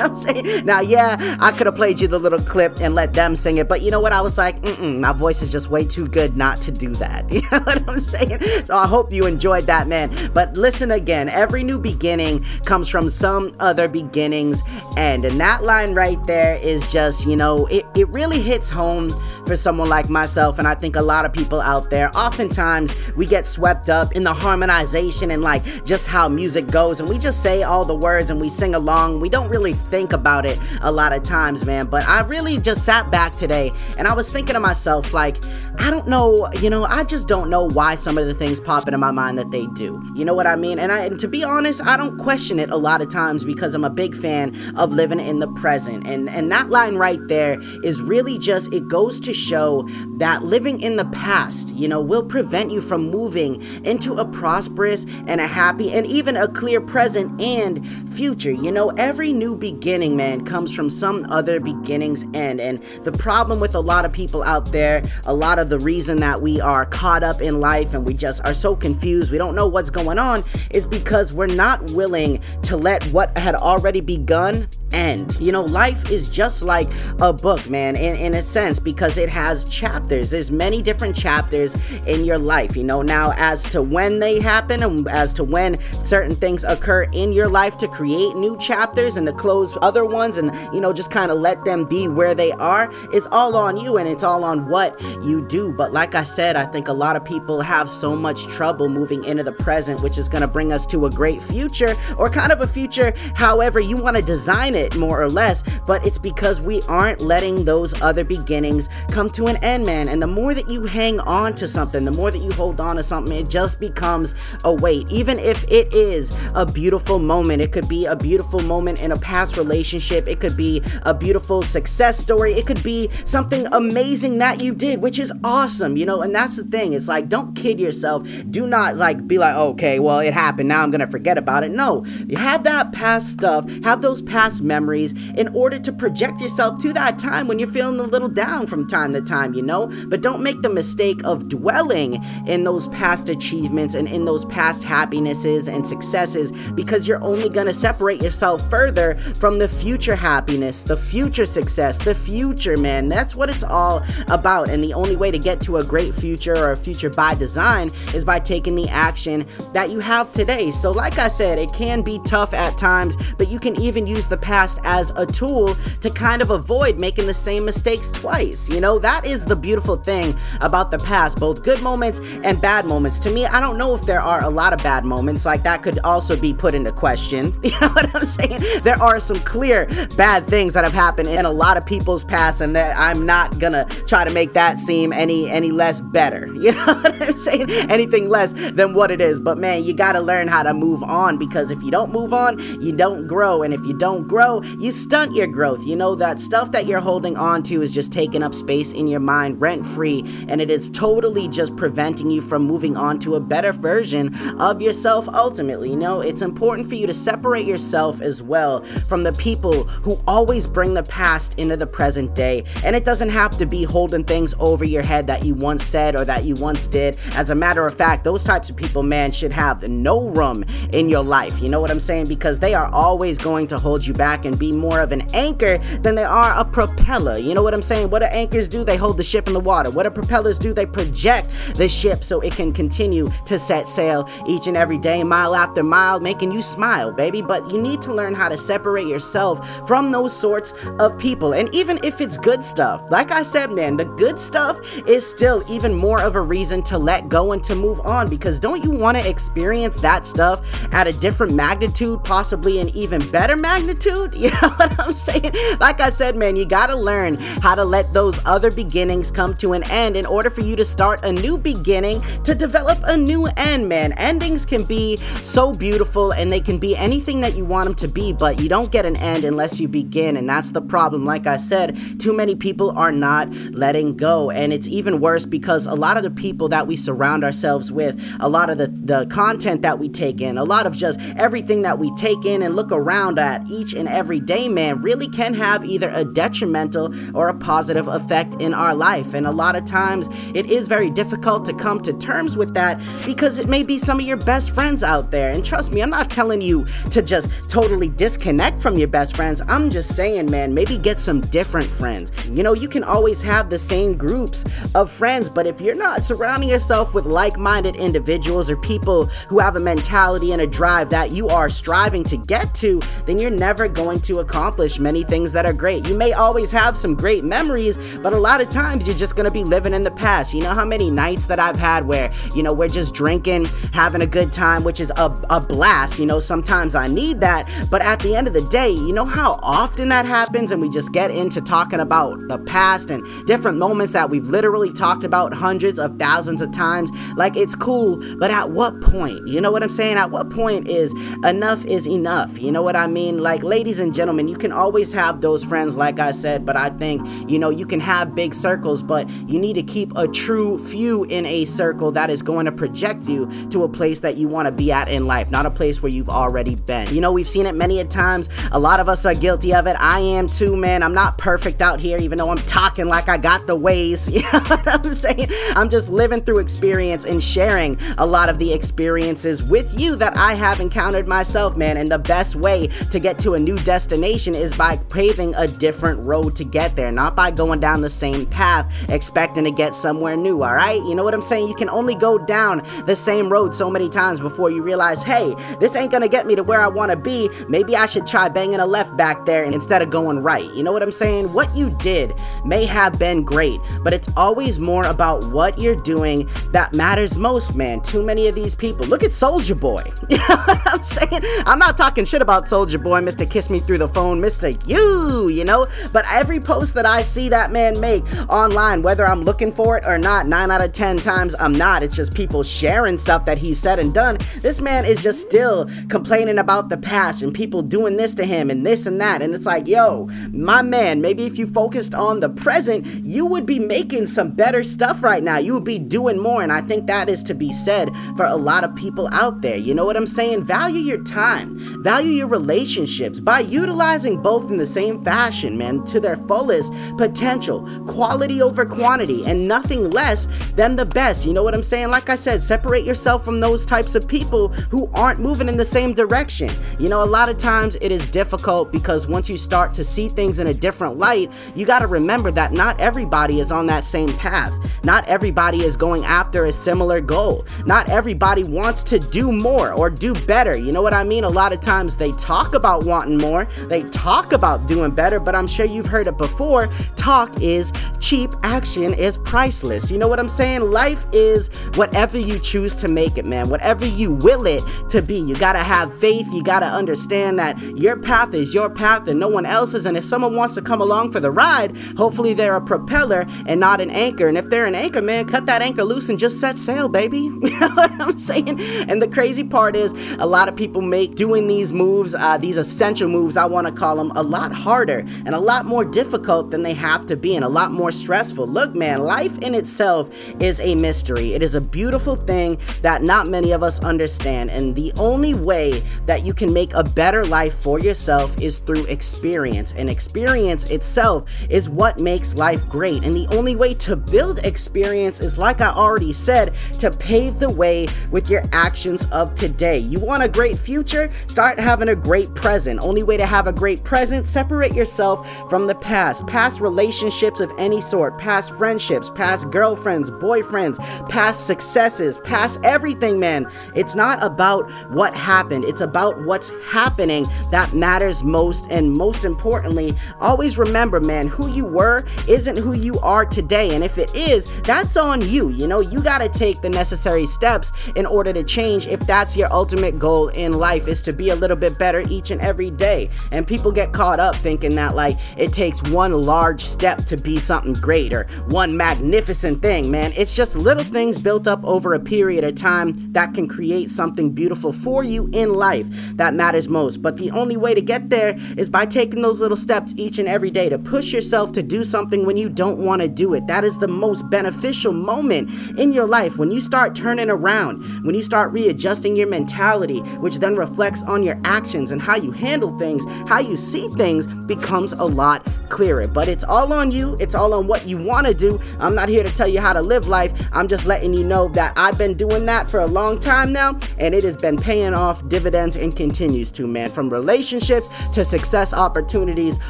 I'm 0.00 0.14
saying? 0.16 0.64
Now, 0.64 0.80
yeah, 0.80 1.36
I 1.40 1.52
could 1.52 1.66
have 1.66 1.76
played 1.76 2.00
you 2.00 2.08
the 2.08 2.18
little 2.18 2.40
clip 2.40 2.80
and 2.80 2.94
let 2.94 3.14
them 3.14 3.36
sing 3.36 3.58
it, 3.58 3.68
but 3.68 3.82
you 3.82 3.90
know 3.90 4.00
what? 4.00 4.12
I 4.12 4.20
was 4.20 4.38
like, 4.38 4.62
my 4.80 5.12
voice 5.12 5.42
is 5.42 5.52
just 5.52 5.68
way 5.68 5.84
too 5.84 6.06
good 6.06 6.36
not 6.36 6.60
to 6.62 6.72
do 6.72 6.90
that. 6.94 7.24
You 7.34 7.40
know 7.50 7.58
what 7.60 7.88
I'm 7.88 7.98
saying? 7.98 8.64
So 8.64 8.76
I 8.76 8.86
hope 8.86 9.12
you 9.12 9.26
enjoyed 9.26 9.66
that, 9.66 9.88
man. 9.88 10.30
But 10.32 10.56
listen 10.56 10.92
again 10.92 11.28
every 11.28 11.62
new 11.64 11.78
beginning 11.78 12.44
comes 12.64 12.73
from 12.82 13.08
some 13.08 13.54
other 13.60 13.86
beginnings 13.86 14.62
end. 14.96 15.24
And 15.24 15.40
that 15.40 15.62
line 15.62 15.94
right 15.94 16.18
there 16.26 16.56
is 16.56 16.90
just, 16.90 17.26
you 17.26 17.36
know, 17.36 17.66
it, 17.66 17.84
it 17.94 18.08
really 18.08 18.40
hits 18.40 18.68
home 18.68 19.10
for 19.46 19.54
someone 19.54 19.88
like 19.88 20.08
myself. 20.08 20.58
And 20.58 20.66
I 20.66 20.74
think 20.74 20.96
a 20.96 21.02
lot 21.02 21.24
of 21.24 21.32
people 21.32 21.60
out 21.60 21.90
there, 21.90 22.10
oftentimes 22.16 22.94
we 23.14 23.26
get 23.26 23.46
swept 23.46 23.90
up 23.90 24.12
in 24.12 24.24
the 24.24 24.32
harmonization 24.32 25.30
and 25.30 25.42
like 25.42 25.84
just 25.84 26.08
how 26.08 26.28
music 26.28 26.66
goes. 26.68 27.00
And 27.00 27.08
we 27.08 27.18
just 27.18 27.42
say 27.42 27.62
all 27.62 27.84
the 27.84 27.94
words 27.94 28.30
and 28.30 28.40
we 28.40 28.48
sing 28.48 28.74
along. 28.74 29.20
We 29.20 29.28
don't 29.28 29.48
really 29.48 29.74
think 29.74 30.12
about 30.12 30.46
it 30.46 30.58
a 30.82 30.90
lot 30.90 31.12
of 31.12 31.22
times, 31.22 31.64
man. 31.64 31.86
But 31.86 32.06
I 32.08 32.20
really 32.22 32.58
just 32.58 32.84
sat 32.84 33.10
back 33.10 33.36
today 33.36 33.72
and 33.98 34.08
I 34.08 34.14
was 34.14 34.30
thinking 34.30 34.54
to 34.54 34.60
myself, 34.60 35.12
like, 35.12 35.44
I 35.78 35.90
don't 35.90 36.08
know, 36.08 36.50
you 36.54 36.70
know, 36.70 36.84
I 36.84 37.04
just 37.04 37.28
don't 37.28 37.50
know 37.50 37.64
why 37.64 37.94
some 37.94 38.18
of 38.18 38.26
the 38.26 38.34
things 38.34 38.60
pop 38.60 38.88
into 38.88 38.98
my 38.98 39.10
mind 39.10 39.38
that 39.38 39.50
they 39.50 39.66
do. 39.68 40.02
You 40.14 40.24
know 40.24 40.34
what 40.34 40.46
I 40.46 40.56
mean? 40.56 40.78
And 40.78 40.90
I 40.90 41.04
and 41.04 41.20
to 41.20 41.28
be 41.28 41.44
honest, 41.44 41.84
I 41.84 41.96
don't 41.96 42.18
question 42.18 42.58
it 42.58 42.63
a 42.70 42.76
lot 42.76 43.00
of 43.00 43.08
times 43.10 43.44
because 43.44 43.74
I'm 43.74 43.84
a 43.84 43.90
big 43.90 44.14
fan 44.14 44.54
of 44.76 44.92
living 44.92 45.20
in 45.20 45.40
the 45.40 45.48
present. 45.52 46.06
And 46.06 46.28
and 46.28 46.50
that 46.52 46.70
line 46.70 46.96
right 46.96 47.20
there 47.28 47.60
is 47.82 48.00
really 48.02 48.38
just 48.38 48.72
it 48.72 48.88
goes 48.88 49.20
to 49.20 49.34
show 49.34 49.86
that 50.18 50.44
living 50.44 50.80
in 50.80 50.96
the 50.96 51.04
past, 51.06 51.74
you 51.74 51.88
know, 51.88 52.00
will 52.00 52.24
prevent 52.24 52.70
you 52.70 52.80
from 52.80 53.10
moving 53.10 53.62
into 53.84 54.14
a 54.14 54.24
prosperous 54.24 55.06
and 55.26 55.40
a 55.40 55.46
happy 55.46 55.92
and 55.92 56.06
even 56.06 56.36
a 56.36 56.48
clear 56.48 56.80
present 56.80 57.40
and 57.40 57.86
future. 58.14 58.50
You 58.50 58.72
know, 58.72 58.90
every 58.90 59.32
new 59.32 59.56
beginning, 59.56 60.16
man, 60.16 60.44
comes 60.44 60.74
from 60.74 60.90
some 60.90 61.26
other 61.30 61.60
beginning's 61.60 62.24
end. 62.34 62.60
And 62.60 62.82
the 63.04 63.12
problem 63.12 63.60
with 63.60 63.74
a 63.74 63.80
lot 63.80 64.04
of 64.04 64.12
people 64.12 64.42
out 64.44 64.72
there, 64.72 65.02
a 65.24 65.34
lot 65.34 65.58
of 65.58 65.68
the 65.68 65.78
reason 65.78 66.20
that 66.20 66.42
we 66.42 66.60
are 66.60 66.86
caught 66.86 67.22
up 67.22 67.40
in 67.40 67.60
life 67.60 67.94
and 67.94 68.04
we 68.04 68.14
just 68.14 68.44
are 68.44 68.54
so 68.54 68.76
confused, 68.76 69.30
we 69.30 69.38
don't 69.38 69.54
know 69.54 69.66
what's 69.66 69.90
going 69.90 70.18
on, 70.18 70.44
is 70.70 70.86
because 70.86 71.32
we're 71.32 71.46
not 71.46 71.82
willing 71.92 72.40
to 72.62 72.76
let 72.76 73.04
what 73.06 73.36
had 73.36 73.54
already 73.54 74.00
begun 74.00 74.68
end. 74.94 75.36
You 75.40 75.52
know, 75.52 75.62
life 75.62 76.10
is 76.10 76.28
just 76.28 76.62
like 76.62 76.88
a 77.20 77.32
book, 77.32 77.68
man, 77.68 77.96
in, 77.96 78.16
in 78.16 78.34
a 78.34 78.42
sense, 78.42 78.78
because 78.78 79.18
it 79.18 79.28
has 79.28 79.64
chapters. 79.66 80.30
There's 80.30 80.50
many 80.50 80.80
different 80.80 81.16
chapters 81.16 81.74
in 82.06 82.24
your 82.24 82.38
life, 82.38 82.76
you 82.76 82.84
know. 82.84 83.02
Now, 83.02 83.32
as 83.36 83.64
to 83.70 83.82
when 83.82 84.20
they 84.20 84.40
happen 84.40 84.82
and 84.82 85.06
as 85.08 85.34
to 85.34 85.44
when 85.44 85.80
certain 86.04 86.36
things 86.36 86.64
occur 86.64 87.02
in 87.12 87.32
your 87.32 87.48
life 87.48 87.76
to 87.78 87.88
create 87.88 88.36
new 88.36 88.56
chapters 88.58 89.16
and 89.16 89.26
to 89.26 89.32
close 89.32 89.76
other 89.82 90.04
ones 90.04 90.38
and, 90.38 90.54
you 90.72 90.80
know, 90.80 90.92
just 90.92 91.10
kind 91.10 91.30
of 91.30 91.38
let 91.38 91.64
them 91.64 91.84
be 91.84 92.08
where 92.08 92.34
they 92.34 92.52
are, 92.52 92.90
it's 93.12 93.28
all 93.32 93.56
on 93.56 93.76
you 93.76 93.96
and 93.96 94.08
it's 94.08 94.22
all 94.22 94.44
on 94.44 94.68
what 94.68 95.00
you 95.24 95.46
do. 95.48 95.72
But 95.72 95.92
like 95.92 96.14
I 96.14 96.22
said, 96.22 96.56
I 96.56 96.66
think 96.66 96.88
a 96.88 96.92
lot 96.92 97.16
of 97.16 97.24
people 97.24 97.60
have 97.60 97.90
so 97.90 98.14
much 98.14 98.46
trouble 98.46 98.88
moving 98.88 99.24
into 99.24 99.42
the 99.42 99.52
present, 99.52 100.00
which 100.02 100.18
is 100.18 100.28
going 100.28 100.42
to 100.42 100.48
bring 100.48 100.72
us 100.72 100.86
to 100.86 101.06
a 101.06 101.10
great 101.10 101.42
future 101.42 101.96
or 102.16 102.30
kind 102.30 102.52
of 102.52 102.60
a 102.60 102.66
future, 102.66 103.12
however, 103.34 103.80
you 103.80 103.96
want 103.96 104.16
to 104.16 104.22
design 104.22 104.74
it 104.74 104.83
it 104.84 104.96
more 104.96 105.20
or 105.20 105.28
less, 105.28 105.64
but 105.86 106.06
it's 106.06 106.18
because 106.18 106.60
we 106.60 106.82
aren't 106.82 107.20
letting 107.20 107.64
those 107.64 108.00
other 108.02 108.24
beginnings 108.24 108.88
come 109.10 109.30
to 109.30 109.46
an 109.46 109.56
end, 109.64 109.86
man. 109.86 110.08
And 110.08 110.22
the 110.22 110.26
more 110.26 110.54
that 110.54 110.68
you 110.68 110.84
hang 110.84 111.18
on 111.20 111.54
to 111.56 111.66
something, 111.66 112.04
the 112.04 112.10
more 112.10 112.30
that 112.30 112.38
you 112.38 112.52
hold 112.52 112.80
on 112.80 112.96
to 112.96 113.02
something, 113.02 113.36
it 113.36 113.48
just 113.48 113.80
becomes 113.80 114.34
a 114.64 114.72
weight. 114.72 115.06
Even 115.08 115.38
if 115.38 115.64
it 115.64 115.92
is 115.92 116.36
a 116.54 116.66
beautiful 116.66 117.18
moment, 117.18 117.62
it 117.62 117.72
could 117.72 117.88
be 117.88 118.06
a 118.06 118.14
beautiful 118.14 118.60
moment 118.60 119.00
in 119.00 119.12
a 119.12 119.18
past 119.18 119.56
relationship, 119.56 120.28
it 120.28 120.40
could 120.40 120.56
be 120.56 120.82
a 121.02 121.14
beautiful 121.14 121.62
success 121.62 122.18
story, 122.18 122.52
it 122.52 122.66
could 122.66 122.82
be 122.82 123.08
something 123.24 123.66
amazing 123.72 124.38
that 124.38 124.60
you 124.60 124.74
did, 124.74 125.00
which 125.00 125.18
is 125.18 125.32
awesome, 125.42 125.96
you 125.96 126.04
know. 126.06 126.22
And 126.22 126.34
that's 126.34 126.56
the 126.56 126.64
thing, 126.64 126.92
it's 126.92 127.08
like, 127.08 127.28
don't 127.28 127.54
kid 127.54 127.80
yourself. 127.80 128.28
Do 128.50 128.66
not 128.66 128.96
like 128.96 129.26
be 129.26 129.38
like, 129.38 129.54
okay, 129.54 129.98
well, 129.98 130.20
it 130.20 130.34
happened, 130.34 130.68
now 130.68 130.82
I'm 130.82 130.90
gonna 130.90 131.10
forget 131.10 131.38
about 131.38 131.64
it. 131.64 131.70
No, 131.70 132.04
you 132.26 132.36
have 132.36 132.64
that 132.64 132.92
past 132.92 133.30
stuff, 133.30 133.70
have 133.84 134.02
those 134.02 134.22
past 134.22 134.62
memories 134.64 135.12
in 135.32 135.48
order 135.48 135.78
to 135.78 135.92
project 135.92 136.40
yourself 136.40 136.80
to 136.80 136.92
that 136.92 137.18
time 137.18 137.46
when 137.46 137.58
you're 137.58 137.68
feeling 137.68 138.00
a 138.00 138.04
little 138.04 138.28
down 138.28 138.66
from 138.66 138.86
time 138.86 139.12
to 139.12 139.20
time, 139.20 139.54
you 139.54 139.62
know? 139.62 139.86
But 140.08 140.22
don't 140.22 140.42
make 140.42 140.62
the 140.62 140.68
mistake 140.68 141.22
of 141.24 141.48
dwelling 141.48 142.24
in 142.46 142.64
those 142.64 142.88
past 142.88 143.28
achievements 143.28 143.94
and 143.94 144.08
in 144.08 144.24
those 144.24 144.44
past 144.46 144.82
happinesses 144.82 145.68
and 145.68 145.86
successes 145.86 146.52
because 146.72 147.06
you're 147.06 147.22
only 147.22 147.48
going 147.48 147.66
to 147.66 147.74
separate 147.74 148.22
yourself 148.22 148.68
further 148.70 149.16
from 149.38 149.58
the 149.58 149.68
future 149.68 150.16
happiness, 150.16 150.82
the 150.82 150.96
future 150.96 151.46
success, 151.46 151.98
the 151.98 152.14
future, 152.14 152.76
man. 152.76 153.08
That's 153.08 153.36
what 153.36 153.50
it's 153.50 153.64
all 153.64 154.02
about. 154.28 154.70
And 154.70 154.82
the 154.82 154.94
only 154.94 155.16
way 155.16 155.30
to 155.30 155.38
get 155.38 155.60
to 155.62 155.76
a 155.76 155.84
great 155.84 156.14
future 156.14 156.56
or 156.56 156.72
a 156.72 156.76
future 156.76 157.10
by 157.10 157.34
design 157.34 157.90
is 158.14 158.24
by 158.24 158.38
taking 158.38 158.74
the 158.74 158.88
action 158.88 159.46
that 159.72 159.90
you 159.90 160.00
have 160.00 160.32
today. 160.32 160.70
So, 160.70 160.90
like 160.90 161.18
I 161.18 161.28
said, 161.28 161.58
it 161.58 161.72
can 161.72 162.02
be 162.02 162.20
tough 162.24 162.54
at 162.54 162.78
times, 162.78 163.16
but 163.34 163.48
you 163.48 163.58
can 163.58 163.80
even 163.80 164.06
use 164.06 164.28
the 164.28 164.36
past 164.36 164.53
as 164.84 165.12
a 165.16 165.26
tool 165.26 165.74
to 166.00 166.10
kind 166.10 166.40
of 166.40 166.50
avoid 166.50 166.98
making 166.98 167.26
the 167.26 167.34
same 167.34 167.64
mistakes 167.64 168.10
twice. 168.10 168.68
You 168.68 168.80
know, 168.80 168.98
that 169.00 169.26
is 169.26 169.44
the 169.44 169.56
beautiful 169.56 169.96
thing 169.96 170.34
about 170.60 170.90
the 170.90 170.98
past, 170.98 171.38
both 171.38 171.62
good 171.62 171.82
moments 171.82 172.20
and 172.44 172.60
bad 172.60 172.84
moments. 172.86 173.18
To 173.20 173.30
me, 173.30 173.46
I 173.46 173.60
don't 173.60 173.76
know 173.78 173.94
if 173.94 174.02
there 174.02 174.20
are 174.20 174.42
a 174.42 174.48
lot 174.48 174.72
of 174.72 174.82
bad 174.82 175.04
moments, 175.04 175.44
like 175.44 175.62
that 175.64 175.82
could 175.82 175.98
also 176.04 176.36
be 176.36 176.54
put 176.54 176.74
into 176.74 176.92
question. 176.92 177.52
You 177.74 177.80
know 177.80 177.88
what 177.88 178.14
I'm 178.14 178.24
saying? 178.24 178.60
There 178.82 179.00
are 179.02 179.18
some 179.18 179.40
clear 179.40 179.86
bad 180.16 180.46
things 180.46 180.74
that 180.74 180.84
have 180.84 180.92
happened 180.92 181.28
in 181.28 181.44
a 181.44 181.50
lot 181.50 181.76
of 181.76 181.84
people's 181.84 182.22
past, 182.22 182.60
and 182.60 182.76
that 182.76 182.96
I'm 182.96 183.26
not 183.26 183.58
gonna 183.58 183.84
try 184.06 184.22
to 184.22 184.30
make 184.30 184.52
that 184.52 184.78
seem 184.78 185.12
any 185.12 185.50
any 185.50 185.72
less 185.72 186.00
better. 186.00 186.42
You 186.64 186.72
know 186.72 186.86
what 186.86 187.22
I'm 187.22 187.36
saying? 187.36 187.68
Anything 187.90 188.28
less 188.28 188.52
than 188.52 188.94
what 188.94 189.10
it 189.10 189.20
is. 189.20 189.38
But 189.40 189.58
man, 189.58 189.84
you 189.84 189.92
gotta 189.92 190.20
learn 190.20 190.46
how 190.48 190.62
to 190.62 190.72
move 190.72 191.02
on 191.02 191.36
because 191.36 191.70
if 191.70 191.82
you 191.82 191.90
don't 191.90 192.12
move 192.12 192.32
on, 192.32 192.58
you 192.80 192.92
don't 192.92 193.26
grow, 193.26 193.62
and 193.62 193.74
if 193.74 193.84
you 193.86 193.92
don't 193.92 194.26
grow, 194.26 194.43
you 194.78 194.90
stunt 194.90 195.34
your 195.34 195.46
growth. 195.46 195.86
You 195.86 195.96
know 195.96 196.14
that 196.16 196.40
stuff 196.40 196.72
that 196.72 196.86
you're 196.86 197.00
holding 197.00 197.36
on 197.36 197.62
to 197.64 197.82
is 197.82 197.92
just 197.92 198.12
taking 198.12 198.42
up 198.42 198.54
space 198.54 198.92
in 198.92 199.06
your 199.06 199.20
mind 199.20 199.60
rent 199.60 199.86
free, 199.86 200.22
and 200.48 200.60
it 200.60 200.70
is 200.70 200.90
totally 200.90 201.48
just 201.48 201.76
preventing 201.76 202.30
you 202.30 202.40
from 202.40 202.62
moving 202.62 202.96
on 202.96 203.18
to 203.20 203.34
a 203.34 203.40
better 203.40 203.72
version 203.72 204.34
of 204.60 204.82
yourself 204.82 205.28
ultimately. 205.28 205.90
You 205.90 205.96
know, 205.96 206.20
it's 206.20 206.42
important 206.42 206.88
for 206.88 206.94
you 206.94 207.06
to 207.06 207.14
separate 207.14 207.66
yourself 207.66 208.20
as 208.20 208.42
well 208.42 208.82
from 209.08 209.22
the 209.22 209.32
people 209.32 209.84
who 209.84 210.18
always 210.26 210.66
bring 210.66 210.94
the 210.94 211.02
past 211.04 211.58
into 211.58 211.76
the 211.76 211.86
present 211.86 212.34
day. 212.34 212.64
And 212.84 212.94
it 212.94 213.04
doesn't 213.04 213.30
have 213.30 213.56
to 213.58 213.66
be 213.66 213.84
holding 213.84 214.24
things 214.24 214.54
over 214.58 214.84
your 214.84 215.02
head 215.02 215.26
that 215.28 215.44
you 215.44 215.54
once 215.54 215.84
said 215.84 216.16
or 216.16 216.24
that 216.24 216.44
you 216.44 216.54
once 216.56 216.86
did. 216.86 217.16
As 217.32 217.50
a 217.50 217.54
matter 217.54 217.86
of 217.86 217.94
fact, 217.94 218.24
those 218.24 218.44
types 218.44 218.68
of 218.70 218.76
people, 218.76 219.02
man, 219.02 219.32
should 219.32 219.52
have 219.52 219.88
no 219.88 220.28
room 220.28 220.64
in 220.92 221.08
your 221.08 221.24
life. 221.24 221.60
You 221.60 221.68
know 221.68 221.80
what 221.80 221.90
I'm 221.90 222.00
saying? 222.00 222.26
Because 222.26 222.58
they 222.58 222.74
are 222.74 222.90
always 222.92 223.38
going 223.38 223.66
to 223.68 223.78
hold 223.78 224.06
you 224.06 224.14
back 224.14 224.33
and 224.44 224.58
be 224.58 224.72
more 224.72 225.00
of 225.00 225.12
an 225.12 225.22
anchor 225.32 225.78
than 226.02 226.14
they 226.14 226.24
are 226.24 226.52
a 226.58 226.64
propeller. 226.64 227.38
You 227.38 227.54
know 227.54 227.62
what 227.62 227.74
I'm 227.74 227.82
saying? 227.82 228.10
What 228.10 228.20
do 228.20 228.26
anchors 228.26 228.68
do? 228.68 228.84
They 228.84 228.96
hold 228.96 229.16
the 229.18 229.24
ship 229.24 229.46
in 229.46 229.54
the 229.54 229.60
water. 229.60 229.90
What 229.90 230.02
do 230.02 230.10
propellers 230.10 230.58
do? 230.58 230.72
They 230.72 230.86
project 230.86 231.48
the 231.74 231.88
ship 231.88 232.24
so 232.24 232.40
it 232.40 232.54
can 232.54 232.72
continue 232.72 233.30
to 233.46 233.58
set 233.58 233.88
sail 233.88 234.28
each 234.46 234.66
and 234.66 234.76
every 234.76 234.98
day, 234.98 235.22
mile 235.22 235.54
after 235.54 235.82
mile, 235.82 236.20
making 236.20 236.52
you 236.52 236.62
smile, 236.62 237.12
baby. 237.12 237.42
But 237.42 237.70
you 237.70 237.80
need 237.80 238.02
to 238.02 238.14
learn 238.14 238.34
how 238.34 238.48
to 238.48 238.58
separate 238.58 239.06
yourself 239.06 239.86
from 239.86 240.10
those 240.10 240.34
sorts 240.36 240.72
of 240.98 241.18
people. 241.18 241.54
And 241.54 241.72
even 241.74 241.98
if 242.02 242.20
it's 242.20 242.38
good 242.38 242.64
stuff, 242.64 243.02
like 243.10 243.30
I 243.30 243.42
said, 243.42 243.70
man, 243.70 243.96
the 243.96 244.04
good 244.04 244.38
stuff 244.38 244.80
is 245.06 245.28
still 245.28 245.62
even 245.68 245.94
more 245.94 246.20
of 246.20 246.36
a 246.36 246.40
reason 246.40 246.82
to 246.84 246.98
let 246.98 247.28
go 247.28 247.52
and 247.52 247.62
to 247.64 247.74
move 247.74 248.00
on 248.00 248.28
because 248.28 248.58
don't 248.58 248.82
you 248.82 248.90
want 248.90 249.18
to 249.18 249.28
experience 249.28 249.96
that 249.96 250.26
stuff 250.26 250.60
at 250.92 251.06
a 251.06 251.12
different 251.12 251.54
magnitude, 251.54 252.22
possibly 252.24 252.78
an 252.78 252.88
even 252.90 253.28
better 253.30 253.56
magnitude? 253.56 254.23
You 254.44 254.50
know 254.50 254.68
what 254.76 255.00
I'm 255.00 255.12
saying? 255.12 255.52
Like 255.80 256.00
I 256.00 256.10
said, 256.10 256.36
man, 256.36 256.56
you 256.56 256.66
gotta 256.66 256.96
learn 256.96 257.36
how 257.36 257.74
to 257.74 257.84
let 257.84 258.12
those 258.12 258.38
other 258.44 258.70
beginnings 258.70 259.30
come 259.30 259.54
to 259.56 259.72
an 259.72 259.82
end 259.90 260.16
in 260.16 260.26
order 260.26 260.50
for 260.50 260.60
you 260.60 260.76
to 260.76 260.84
start 260.84 261.24
a 261.24 261.32
new 261.32 261.56
beginning 261.56 262.22
to 262.42 262.54
develop 262.54 262.98
a 263.04 263.16
new 263.16 263.46
end, 263.56 263.88
man. 263.88 264.12
Endings 264.12 264.66
can 264.66 264.84
be 264.84 265.16
so 265.42 265.72
beautiful 265.72 266.32
and 266.32 266.52
they 266.52 266.60
can 266.60 266.78
be 266.78 266.96
anything 266.96 267.40
that 267.40 267.54
you 267.54 267.64
want 267.64 267.86
them 267.86 267.94
to 267.96 268.08
be, 268.08 268.32
but 268.32 268.60
you 268.60 268.68
don't 268.68 268.92
get 268.92 269.06
an 269.06 269.16
end 269.16 269.44
unless 269.44 269.80
you 269.80 269.88
begin, 269.88 270.36
and 270.36 270.48
that's 270.48 270.72
the 270.72 270.82
problem. 270.82 271.24
Like 271.24 271.46
I 271.46 271.56
said, 271.56 271.98
too 272.20 272.32
many 272.32 272.54
people 272.54 272.96
are 272.98 273.12
not 273.12 273.50
letting 273.72 274.16
go, 274.16 274.50
and 274.50 274.72
it's 274.72 274.88
even 274.88 275.20
worse 275.20 275.46
because 275.46 275.86
a 275.86 275.94
lot 275.94 276.16
of 276.16 276.22
the 276.22 276.30
people 276.30 276.68
that 276.68 276.86
we 276.86 276.96
surround 276.96 277.44
ourselves 277.44 277.90
with, 277.90 278.20
a 278.40 278.48
lot 278.48 278.70
of 278.70 278.78
the, 278.78 278.88
the 278.88 279.26
content 279.26 279.82
that 279.82 279.98
we 279.98 280.08
take 280.08 280.40
in, 280.40 280.58
a 280.58 280.64
lot 280.64 280.86
of 280.86 280.94
just 280.94 281.20
everything 281.36 281.82
that 281.82 281.98
we 281.98 282.14
take 282.16 282.44
in 282.44 282.62
and 282.62 282.76
look 282.76 282.92
around 282.92 283.38
at 283.38 283.66
each 283.68 283.94
and 283.94 284.08
every 284.14 284.40
day, 284.40 284.68
man, 284.68 285.02
really 285.02 285.28
can 285.28 285.52
have 285.54 285.84
either 285.84 286.10
a 286.14 286.24
detrimental 286.24 287.12
or 287.36 287.48
a 287.48 287.54
positive 287.54 288.06
effect 288.08 288.62
in 288.62 288.72
our 288.72 288.94
life. 288.94 289.34
And 289.34 289.46
a 289.46 289.50
lot 289.50 289.76
of 289.76 289.84
times 289.84 290.28
it 290.54 290.70
is 290.70 290.86
very 290.86 291.10
difficult 291.10 291.64
to 291.66 291.74
come 291.74 292.00
to 292.02 292.12
terms 292.12 292.56
with 292.56 292.72
that 292.74 293.00
because 293.26 293.58
it 293.58 293.68
may 293.68 293.82
be 293.82 293.98
some 293.98 294.18
of 294.18 294.24
your 294.24 294.36
best 294.36 294.74
friends 294.74 295.02
out 295.02 295.30
there. 295.30 295.50
And 295.50 295.64
trust 295.64 295.92
me, 295.92 296.00
I'm 296.00 296.10
not 296.10 296.30
telling 296.30 296.62
you 296.62 296.86
to 297.10 297.20
just 297.20 297.50
totally 297.68 298.08
disconnect 298.08 298.80
from 298.80 298.96
your 298.96 299.08
best 299.08 299.34
friends. 299.34 299.60
I'm 299.68 299.90
just 299.90 300.14
saying, 300.14 300.50
man, 300.50 300.72
maybe 300.72 300.96
get 300.96 301.18
some 301.18 301.40
different 301.40 301.90
friends. 301.90 302.30
You 302.48 302.62
know, 302.62 302.74
you 302.74 302.88
can 302.88 303.02
always 303.02 303.42
have 303.42 303.68
the 303.68 303.78
same 303.78 304.16
groups 304.16 304.64
of 304.94 305.10
friends, 305.10 305.50
but 305.50 305.66
if 305.66 305.80
you're 305.80 305.96
not 305.96 306.24
surrounding 306.24 306.68
yourself 306.68 307.14
with 307.14 307.24
like 307.24 307.58
minded 307.58 307.96
individuals 307.96 308.70
or 308.70 308.76
people 308.76 309.26
who 309.48 309.58
have 309.58 309.74
a 309.74 309.80
mentality 309.80 310.52
and 310.52 310.62
a 310.62 310.66
drive 310.66 311.10
that 311.10 311.32
you 311.32 311.48
are 311.48 311.68
striving 311.68 312.22
to 312.24 312.36
get 312.36 312.74
to, 312.74 313.00
then 313.26 313.38
you're 313.38 313.50
never 313.50 313.88
going 313.88 314.03
to 314.04 314.38
accomplish 314.38 314.98
many 314.98 315.22
things 315.22 315.52
that 315.52 315.64
are 315.64 315.72
great. 315.72 316.06
You 316.06 316.16
may 316.16 316.32
always 316.34 316.70
have 316.70 316.96
some 316.96 317.14
great 317.14 317.42
memories, 317.42 317.96
but 318.18 318.32
a 318.34 318.38
lot 318.38 318.60
of 318.60 318.70
times 318.70 319.06
you're 319.06 319.16
just 319.16 319.34
gonna 319.34 319.50
be 319.50 319.64
living 319.64 319.94
in 319.94 320.04
the 320.04 320.10
past. 320.10 320.52
You 320.52 320.60
know 320.60 320.74
how 320.74 320.84
many 320.84 321.10
nights 321.10 321.46
that 321.46 321.58
I've 321.58 321.78
had 321.78 322.06
where, 322.06 322.30
you 322.54 322.62
know, 322.62 322.74
we're 322.74 322.88
just 322.88 323.14
drinking, 323.14 323.64
having 323.92 324.20
a 324.20 324.26
good 324.26 324.52
time, 324.52 324.84
which 324.84 325.00
is 325.00 325.10
a, 325.16 325.34
a 325.48 325.58
blast. 325.58 326.18
You 326.18 326.26
know, 326.26 326.38
sometimes 326.38 326.94
I 326.94 327.06
need 327.06 327.40
that, 327.40 327.68
but 327.90 328.02
at 328.02 328.20
the 328.20 328.36
end 328.36 328.46
of 328.46 328.52
the 328.52 328.66
day, 328.68 328.90
you 328.90 329.12
know 329.12 329.24
how 329.24 329.58
often 329.62 330.10
that 330.10 330.26
happens, 330.26 330.70
and 330.70 330.82
we 330.82 330.90
just 330.90 331.12
get 331.12 331.30
into 331.30 331.62
talking 331.62 332.00
about 332.00 332.38
the 332.48 332.58
past 332.58 333.10
and 333.10 333.24
different 333.46 333.78
moments 333.78 334.12
that 334.12 334.28
we've 334.28 334.48
literally 334.48 334.92
talked 334.92 335.24
about 335.24 335.54
hundreds 335.54 335.98
of 335.98 336.18
thousands 336.18 336.60
of 336.60 336.70
times. 336.72 337.10
Like, 337.36 337.56
it's 337.56 337.74
cool, 337.74 338.22
but 338.38 338.50
at 338.50 338.70
what 338.70 339.00
point? 339.00 339.46
You 339.48 339.60
know 339.60 339.72
what 339.72 339.82
I'm 339.82 339.88
saying? 339.88 340.18
At 340.18 340.30
what 340.30 340.50
point 340.50 340.88
is 340.88 341.12
enough 341.44 341.84
is 341.86 342.06
enough? 342.06 342.60
You 342.60 342.70
know 342.70 342.82
what 342.82 342.96
I 342.96 343.06
mean? 343.06 343.38
Like, 343.38 343.62
ladies 343.62 343.93
and 343.98 344.14
gentlemen, 344.14 344.48
you 344.48 344.56
can 344.56 344.72
always 344.72 345.12
have 345.12 345.40
those 345.40 345.64
friends, 345.64 345.96
like 345.96 346.18
I 346.18 346.32
said, 346.32 346.64
but 346.64 346.76
I 346.76 346.90
think, 346.90 347.26
you 347.48 347.58
know, 347.58 347.70
you 347.70 347.86
can 347.86 348.00
have 348.00 348.34
big 348.34 348.54
circles, 348.54 349.02
but 349.02 349.28
you 349.48 349.58
need 349.58 349.74
to 349.74 349.82
keep 349.82 350.16
a 350.16 350.28
true 350.28 350.78
few 350.78 351.24
in 351.24 351.46
a 351.46 351.64
circle 351.64 352.12
that 352.12 352.30
is 352.30 352.42
going 352.42 352.66
to 352.66 352.72
project 352.72 353.24
you 353.24 353.50
to 353.70 353.84
a 353.84 353.88
place 353.88 354.20
that 354.20 354.36
you 354.36 354.48
want 354.48 354.66
to 354.66 354.72
be 354.72 354.92
at 354.92 355.08
in 355.08 355.26
life, 355.26 355.50
not 355.50 355.66
a 355.66 355.70
place 355.70 356.02
where 356.02 356.10
you've 356.10 356.28
already 356.28 356.74
been. 356.74 357.12
You 357.14 357.20
know, 357.20 357.32
we've 357.32 357.48
seen 357.48 357.66
it 357.66 357.74
many 357.74 358.00
a 358.00 358.04
times. 358.04 358.48
A 358.72 358.78
lot 358.78 359.00
of 359.00 359.08
us 359.08 359.26
are 359.26 359.34
guilty 359.34 359.74
of 359.74 359.86
it. 359.86 359.96
I 359.98 360.20
am 360.20 360.46
too, 360.46 360.76
man. 360.76 361.02
I'm 361.02 361.14
not 361.14 361.38
perfect 361.38 361.82
out 361.82 362.00
here, 362.00 362.18
even 362.18 362.38
though 362.38 362.50
I'm 362.50 362.58
talking 362.58 363.06
like 363.06 363.28
I 363.28 363.36
got 363.36 363.66
the 363.66 363.76
ways. 363.76 364.30
You 364.34 364.42
know 364.52 364.60
what 364.60 364.88
I'm 364.88 365.04
saying? 365.04 365.48
I'm 365.76 365.88
just 365.88 366.10
living 366.10 366.42
through 366.42 366.58
experience 366.58 367.24
and 367.24 367.42
sharing 367.42 367.96
a 368.18 368.26
lot 368.26 368.48
of 368.48 368.58
the 368.58 368.72
experiences 368.72 369.62
with 369.62 369.98
you 369.98 370.16
that 370.16 370.36
I 370.36 370.54
have 370.54 370.80
encountered 370.80 371.28
myself, 371.28 371.76
man. 371.76 371.96
And 371.96 372.10
the 372.10 372.18
best 372.18 372.56
way 372.56 372.88
to 373.10 373.20
get 373.20 373.38
to 373.40 373.54
a 373.54 373.58
new 373.58 373.73
destination 373.76 374.54
is 374.54 374.74
by 374.76 374.96
paving 375.08 375.54
a 375.56 375.66
different 375.66 376.20
road 376.20 376.56
to 376.56 376.64
get 376.64 376.96
there, 376.96 377.10
not 377.10 377.34
by 377.34 377.50
going 377.50 377.80
down 377.80 378.00
the 378.00 378.10
same 378.10 378.46
path 378.46 379.10
expecting 379.10 379.64
to 379.64 379.70
get 379.70 379.94
somewhere 379.94 380.36
new, 380.36 380.62
all 380.62 380.74
right? 380.74 381.02
You 381.04 381.14
know 381.14 381.24
what 381.24 381.34
I'm 381.34 381.42
saying? 381.42 381.68
You 381.68 381.74
can 381.74 381.88
only 381.88 382.14
go 382.14 382.38
down 382.38 382.82
the 383.06 383.16
same 383.16 383.48
road 383.48 383.74
so 383.74 383.90
many 383.90 384.08
times 384.08 384.40
before 384.40 384.70
you 384.70 384.82
realize, 384.82 385.22
hey, 385.22 385.54
this 385.80 385.96
ain't 385.96 386.12
gonna 386.12 386.28
get 386.28 386.46
me 386.46 386.54
to 386.54 386.62
where 386.62 386.80
I 386.80 386.88
wanna 386.88 387.16
be. 387.16 387.50
Maybe 387.68 387.96
I 387.96 388.06
should 388.06 388.26
try 388.26 388.48
banging 388.48 388.80
a 388.80 388.86
left 388.86 389.16
back 389.16 389.46
there 389.46 389.64
instead 389.64 390.02
of 390.02 390.10
going 390.10 390.38
right. 390.38 390.72
You 390.74 390.82
know 390.82 390.92
what 390.92 391.02
I'm 391.02 391.12
saying? 391.12 391.52
What 391.52 391.74
you 391.74 391.90
did 391.90 392.34
may 392.64 392.84
have 392.86 393.18
been 393.18 393.42
great, 393.42 393.80
but 394.02 394.12
it's 394.12 394.28
always 394.36 394.78
more 394.78 395.04
about 395.04 395.44
what 395.50 395.78
you're 395.78 395.96
doing 395.96 396.48
that 396.72 396.94
matters 396.94 397.36
most, 397.36 397.74
man. 397.74 398.00
Too 398.00 398.22
many 398.22 398.48
of 398.48 398.54
these 398.54 398.74
people. 398.74 399.06
Look 399.06 399.22
at 399.22 399.30
Soulja 399.30 399.78
Boy. 399.78 400.04
You 400.34 400.38
know 400.48 400.56
what 400.56 400.80
I'm 400.86 401.02
saying? 401.02 401.42
I'm 401.64 401.78
not 401.78 401.96
talking 401.96 402.24
shit 402.24 402.42
about 402.42 402.64
Soulja 402.64 403.00
Boy, 403.00 403.20
Mr. 403.20 403.48
Kiss 403.48 403.63
kiss 403.64 403.70
me 403.70 403.80
through 403.80 403.96
the 403.96 404.08
phone, 404.08 404.42
Mr. 404.42 404.76
You, 404.86 405.48
you 405.48 405.64
know? 405.64 405.86
But 406.12 406.26
every 406.30 406.60
post 406.60 406.94
that 406.94 407.06
I 407.06 407.22
see 407.22 407.48
that 407.48 407.72
man 407.72 407.98
make 407.98 408.22
online, 408.50 409.00
whether 409.00 409.26
I'm 409.26 409.40
looking 409.40 409.72
for 409.72 409.96
it 409.96 410.04
or 410.04 410.18
not, 410.18 410.46
9 410.46 410.70
out 410.70 410.84
of 410.84 410.92
10 410.92 411.18
times 411.18 411.54
I'm 411.58 411.72
not. 411.72 412.02
It's 412.02 412.14
just 412.16 412.34
people 412.34 412.62
sharing 412.62 413.16
stuff 413.16 413.46
that 413.46 413.56
he 413.56 413.72
said 413.72 413.98
and 413.98 414.12
done. 414.12 414.36
This 414.60 414.82
man 414.82 415.06
is 415.06 415.22
just 415.22 415.40
still 415.40 415.88
complaining 416.10 416.58
about 416.58 416.90
the 416.90 416.98
past 416.98 417.42
and 417.42 417.54
people 417.54 417.80
doing 417.80 418.18
this 418.18 418.34
to 418.34 418.44
him 418.44 418.70
and 418.70 418.86
this 418.86 419.06
and 419.06 419.18
that. 419.20 419.40
And 419.40 419.54
it's 419.54 419.64
like, 419.64 419.88
yo, 419.88 420.28
my 420.52 420.82
man, 420.82 421.22
maybe 421.22 421.46
if 421.46 421.56
you 421.56 421.66
focused 421.66 422.14
on 422.14 422.40
the 422.40 422.50
present, 422.50 423.06
you 423.24 423.46
would 423.46 423.64
be 423.64 423.78
making 423.78 424.26
some 424.26 424.50
better 424.50 424.82
stuff 424.82 425.22
right 425.22 425.42
now. 425.42 425.56
You 425.56 425.72
would 425.74 425.84
be 425.84 425.98
doing 425.98 426.38
more. 426.38 426.62
And 426.62 426.72
I 426.72 426.82
think 426.82 427.06
that 427.06 427.30
is 427.30 427.42
to 427.44 427.54
be 427.54 427.72
said 427.72 428.10
for 428.36 428.44
a 428.44 428.56
lot 428.56 428.84
of 428.84 428.94
people 428.94 429.28
out 429.32 429.62
there. 429.62 429.76
You 429.76 429.94
know 429.94 430.04
what 430.04 430.16
I'm 430.16 430.26
saying? 430.26 430.66
Value 430.66 431.00
your 431.00 431.22
time, 431.24 432.02
value 432.02 432.30
your 432.30 432.48
relationships 432.48 433.40
by 433.54 433.60
utilizing 433.60 434.42
both 434.42 434.68
in 434.68 434.78
the 434.78 434.84
same 434.84 435.22
fashion, 435.22 435.78
man, 435.78 436.04
to 436.04 436.18
their 436.18 436.36
fullest 436.36 436.92
potential. 437.16 437.88
Quality 438.04 438.60
over 438.60 438.84
quantity 438.84 439.46
and 439.46 439.68
nothing 439.68 440.10
less 440.10 440.48
than 440.74 440.96
the 440.96 441.06
best. 441.06 441.46
You 441.46 441.52
know 441.52 441.62
what 441.62 441.72
I'm 441.72 441.84
saying? 441.84 442.08
Like 442.08 442.28
I 442.28 442.34
said, 442.34 442.64
separate 442.64 443.04
yourself 443.04 443.44
from 443.44 443.60
those 443.60 443.86
types 443.86 444.16
of 444.16 444.26
people 444.26 444.70
who 444.90 445.08
aren't 445.14 445.38
moving 445.38 445.68
in 445.68 445.76
the 445.76 445.84
same 445.84 446.14
direction. 446.14 446.68
You 446.98 447.08
know, 447.08 447.22
a 447.22 447.30
lot 447.30 447.48
of 447.48 447.56
times 447.56 447.96
it 448.00 448.10
is 448.10 448.26
difficult 448.26 448.90
because 448.90 449.28
once 449.28 449.48
you 449.48 449.56
start 449.56 449.94
to 449.94 450.02
see 450.02 450.26
things 450.26 450.58
in 450.58 450.66
a 450.66 450.74
different 450.74 451.18
light, 451.18 451.48
you 451.76 451.86
got 451.86 452.00
to 452.00 452.08
remember 452.08 452.50
that 452.50 452.72
not 452.72 453.00
everybody 453.00 453.60
is 453.60 453.70
on 453.70 453.86
that 453.86 454.04
same 454.04 454.32
path. 454.32 454.74
Not 455.04 455.28
everybody 455.28 455.82
is 455.82 455.96
going 455.96 456.24
after 456.24 456.64
a 456.64 456.72
similar 456.72 457.20
goal. 457.20 457.64
Not 457.86 458.08
everybody 458.08 458.64
wants 458.64 459.04
to 459.04 459.20
do 459.20 459.52
more 459.52 459.92
or 459.92 460.10
do 460.10 460.34
better. 460.44 460.76
You 460.76 460.90
know 460.90 461.02
what 461.02 461.14
I 461.14 461.22
mean? 461.22 461.44
A 461.44 461.48
lot 461.48 461.72
of 461.72 461.80
times 461.80 462.16
they 462.16 462.32
talk 462.32 462.74
about 462.74 463.04
wanting 463.04 463.43
more, 463.44 463.66
they 463.88 464.02
talk 464.10 464.52
about 464.52 464.86
doing 464.86 465.10
better, 465.10 465.38
but 465.38 465.54
I'm 465.54 465.66
sure 465.66 465.84
you've 465.84 466.06
heard 466.06 466.26
it 466.26 466.38
before. 466.38 466.88
Talk 467.16 467.60
is 467.60 467.92
cheap, 468.20 468.50
action 468.62 469.12
is 469.14 469.36
priceless. 469.38 470.10
You 470.10 470.18
know 470.18 470.28
what 470.28 470.40
I'm 470.40 470.48
saying? 470.48 470.80
Life 470.80 471.26
is 471.32 471.68
whatever 471.94 472.38
you 472.38 472.58
choose 472.58 472.94
to 472.96 473.08
make 473.08 473.36
it, 473.36 473.44
man. 473.44 473.68
Whatever 473.68 474.06
you 474.06 474.32
will 474.32 474.66
it 474.66 474.82
to 475.10 475.20
be. 475.20 475.36
You 475.36 475.54
gotta 475.56 475.80
have 475.80 476.18
faith. 476.18 476.46
You 476.52 476.62
gotta 476.62 476.86
understand 476.86 477.58
that 477.58 477.80
your 477.98 478.16
path 478.16 478.54
is 478.54 478.74
your 478.74 478.88
path 478.88 479.28
and 479.28 479.38
no 479.38 479.48
one 479.48 479.66
else's. 479.66 480.06
And 480.06 480.16
if 480.16 480.24
someone 480.24 480.56
wants 480.56 480.74
to 480.74 480.82
come 480.82 481.00
along 481.00 481.32
for 481.32 481.40
the 481.40 481.50
ride, 481.50 481.96
hopefully 482.16 482.54
they're 482.54 482.76
a 482.76 482.80
propeller 482.80 483.46
and 483.66 483.78
not 483.78 484.00
an 484.00 484.10
anchor. 484.10 484.48
And 484.48 484.56
if 484.56 484.70
they're 484.70 484.86
an 484.86 484.94
anchor, 484.94 485.20
man, 485.20 485.46
cut 485.46 485.66
that 485.66 485.82
anchor 485.82 486.04
loose 486.04 486.28
and 486.28 486.38
just 486.38 486.60
set 486.60 486.80
sail, 486.80 487.08
baby. 487.08 487.38
you 487.62 487.80
know 487.80 487.88
what 487.88 488.12
I'm 488.20 488.38
saying? 488.38 488.80
And 489.08 489.20
the 489.20 489.28
crazy 489.28 489.64
part 489.64 489.96
is, 489.96 490.12
a 490.38 490.46
lot 490.46 490.68
of 490.68 490.76
people 490.76 491.02
make 491.02 491.34
doing 491.34 491.66
these 491.68 491.92
moves, 491.92 492.34
uh, 492.34 492.56
these 492.56 492.76
essential 492.76 493.28
moves, 493.34 493.56
I 493.56 493.66
wanna 493.66 493.92
call 493.92 494.16
them, 494.16 494.30
a 494.36 494.42
lot 494.42 494.72
harder 494.72 495.18
and 495.44 495.54
a 495.54 495.60
lot 495.60 495.84
more 495.84 496.04
difficult 496.04 496.70
than 496.70 496.82
they 496.82 496.94
have 496.94 497.26
to 497.26 497.36
be 497.36 497.56
and 497.56 497.64
a 497.64 497.68
lot 497.68 497.90
more 497.90 498.12
stressful. 498.12 498.66
Look, 498.66 498.94
man, 498.94 499.20
life 499.22 499.58
in 499.58 499.74
itself 499.74 500.30
is 500.60 500.78
a 500.80 500.94
mystery. 500.94 501.52
It 501.52 501.62
is 501.62 501.74
a 501.74 501.80
beautiful 501.80 502.36
thing 502.36 502.78
that 503.02 503.22
not 503.22 503.48
many 503.48 503.72
of 503.72 503.82
us 503.82 503.98
understand. 504.00 504.70
And 504.70 504.94
the 504.94 505.12
only 505.16 505.54
way 505.54 506.02
that 506.26 506.44
you 506.44 506.54
can 506.54 506.72
make 506.72 506.94
a 506.94 507.02
better 507.02 507.44
life 507.44 507.74
for 507.74 507.98
yourself 507.98 508.56
is 508.60 508.78
through 508.78 509.04
experience. 509.06 509.92
And 509.96 510.08
experience 510.08 510.84
itself 510.84 511.50
is 511.68 511.90
what 511.90 512.20
makes 512.20 512.54
life 512.54 512.88
great. 512.88 513.24
And 513.24 513.36
the 513.36 513.48
only 513.48 513.74
way 513.74 513.94
to 513.94 514.14
build 514.14 514.60
experience 514.60 515.40
is, 515.40 515.58
like 515.58 515.80
I 515.80 515.90
already 515.90 516.32
said, 516.32 516.74
to 517.00 517.10
pave 517.10 517.58
the 517.58 517.70
way 517.70 518.06
with 518.30 518.48
your 518.48 518.62
actions 518.72 519.26
of 519.32 519.54
today. 519.56 519.98
You 519.98 520.20
want 520.20 520.44
a 520.44 520.48
great 520.48 520.78
future? 520.78 521.32
Start 521.48 521.80
having 521.80 522.10
a 522.10 522.16
great 522.16 522.54
present. 522.54 523.00
Only 523.00 523.23
way 523.24 523.36
to 523.36 523.46
have 523.46 523.66
a 523.66 523.72
great 523.72 524.04
present, 524.04 524.46
separate 524.46 524.94
yourself 524.94 525.68
from 525.68 525.86
the 525.86 525.94
past. 525.94 526.46
Past 526.46 526.80
relationships 526.80 527.60
of 527.60 527.72
any 527.78 528.00
sort, 528.00 528.38
past 528.38 528.74
friendships, 528.76 529.30
past 529.30 529.70
girlfriends, 529.70 530.30
boyfriends, 530.30 530.98
past 531.28 531.66
successes, 531.66 532.38
past 532.38 532.80
everything, 532.84 533.38
man. 533.38 533.70
It's 533.94 534.14
not 534.14 534.42
about 534.42 534.90
what 535.10 535.34
happened, 535.34 535.84
it's 535.84 536.00
about 536.00 536.42
what's 536.44 536.70
happening 536.90 537.46
that 537.70 537.94
matters 537.94 538.44
most. 538.44 538.90
And 538.90 539.12
most 539.12 539.44
importantly, 539.44 540.14
always 540.40 540.78
remember, 540.78 541.20
man, 541.20 541.48
who 541.48 541.68
you 541.68 541.86
were 541.86 542.24
isn't 542.48 542.76
who 542.76 542.92
you 542.92 543.18
are 543.20 543.44
today. 543.44 543.94
And 543.94 544.04
if 544.04 544.18
it 544.18 544.34
is, 544.34 544.66
that's 544.82 545.16
on 545.16 545.42
you. 545.48 545.70
You 545.70 545.88
know, 545.88 546.00
you 546.00 546.20
got 546.20 546.38
to 546.38 546.48
take 546.48 546.82
the 546.82 546.90
necessary 546.90 547.46
steps 547.46 547.92
in 548.16 548.26
order 548.26 548.52
to 548.52 548.62
change 548.62 549.06
if 549.06 549.20
that's 549.20 549.56
your 549.56 549.72
ultimate 549.72 550.18
goal 550.18 550.48
in 550.48 550.72
life 550.72 551.08
is 551.08 551.22
to 551.22 551.32
be 551.32 551.50
a 551.50 551.56
little 551.56 551.76
bit 551.76 551.98
better 551.98 552.22
each 552.28 552.50
and 552.50 552.60
every 552.60 552.90
day. 552.90 553.13
And 553.52 553.66
people 553.66 553.92
get 553.92 554.12
caught 554.12 554.40
up 554.40 554.54
thinking 554.56 554.94
that 554.96 555.14
like 555.14 555.36
it 555.56 555.72
takes 555.72 556.02
one 556.10 556.32
large 556.32 556.80
step 556.82 557.24
to 557.26 557.36
be 557.36 557.58
something 557.58 557.94
great 557.94 558.32
or 558.32 558.44
one 558.68 558.96
magnificent 558.96 559.82
thing, 559.82 560.10
man. 560.10 560.32
It's 560.36 560.54
just 560.54 560.76
little 560.76 561.04
things 561.04 561.38
built 561.40 561.66
up 561.66 561.84
over 561.84 562.14
a 562.14 562.20
period 562.20 562.64
of 562.64 562.74
time 562.74 563.32
that 563.32 563.54
can 563.54 563.68
create 563.68 564.10
something 564.10 564.50
beautiful 564.50 564.92
for 564.92 565.24
you 565.24 565.48
in 565.52 565.74
life 565.74 566.06
that 566.36 566.54
matters 566.54 566.88
most. 566.88 567.22
But 567.22 567.36
the 567.36 567.50
only 567.50 567.76
way 567.76 567.94
to 567.94 568.00
get 568.00 568.30
there 568.30 568.56
is 568.76 568.88
by 568.88 569.06
taking 569.06 569.42
those 569.42 569.60
little 569.60 569.76
steps 569.76 570.14
each 570.16 570.38
and 570.38 570.48
every 570.48 570.70
day 570.70 570.88
to 570.88 570.98
push 570.98 571.32
yourself 571.32 571.72
to 571.72 571.82
do 571.82 572.04
something 572.04 572.46
when 572.46 572.56
you 572.56 572.68
don't 572.68 573.04
want 573.04 573.22
to 573.22 573.28
do 573.28 573.54
it. 573.54 573.66
That 573.66 573.84
is 573.84 573.98
the 573.98 574.08
most 574.08 574.48
beneficial 574.50 575.12
moment 575.12 575.70
in 575.98 576.12
your 576.12 576.26
life 576.26 576.58
when 576.58 576.70
you 576.70 576.80
start 576.80 577.14
turning 577.14 577.50
around, 577.50 578.02
when 578.24 578.34
you 578.34 578.42
start 578.42 578.72
readjusting 578.72 579.36
your 579.36 579.48
mentality, 579.48 580.20
which 580.40 580.58
then 580.58 580.76
reflects 580.76 581.22
on 581.24 581.42
your 581.42 581.60
actions 581.64 582.10
and 582.10 582.20
how 582.20 582.36
you 582.36 582.50
handle 582.50 582.96
things, 582.98 583.03
how 583.46 583.60
you 583.60 583.76
see 583.76 584.08
things 584.16 584.46
becomes 584.46 585.12
a 585.12 585.24
lot 585.24 585.66
clearer. 585.88 586.26
But 586.26 586.48
it's 586.48 586.64
all 586.64 586.92
on 586.92 587.10
you, 587.10 587.36
it's 587.38 587.54
all 587.54 587.74
on 587.74 587.86
what 587.86 588.06
you 588.06 588.16
want 588.16 588.46
to 588.46 588.54
do. 588.54 588.80
I'm 588.98 589.14
not 589.14 589.28
here 589.28 589.44
to 589.44 589.54
tell 589.54 589.68
you 589.68 589.80
how 589.80 589.92
to 589.92 590.00
live 590.00 590.26
life, 590.26 590.68
I'm 590.72 590.88
just 590.88 591.06
letting 591.06 591.34
you 591.34 591.44
know 591.44 591.68
that 591.68 591.92
I've 591.96 592.18
been 592.18 592.34
doing 592.34 592.66
that 592.66 592.90
for 592.90 593.00
a 593.00 593.06
long 593.06 593.38
time 593.38 593.72
now, 593.72 593.98
and 594.18 594.34
it 594.34 594.42
has 594.44 594.56
been 594.56 594.76
paying 594.76 595.14
off 595.14 595.46
dividends 595.48 595.96
and 595.96 596.16
continues 596.16 596.70
to, 596.72 596.86
man. 596.86 597.10
From 597.10 597.28
relationships 597.30 598.08
to 598.32 598.44
success 598.44 598.92
opportunities, 598.92 599.78